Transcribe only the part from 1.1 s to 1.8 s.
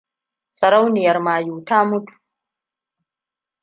mayu ta